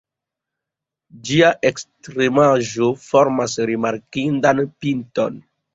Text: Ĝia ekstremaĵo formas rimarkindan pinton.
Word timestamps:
Ĝia 1.29 1.51
ekstremaĵo 1.71 2.91
formas 3.05 3.61
rimarkindan 3.73 4.69
pinton. 4.83 5.45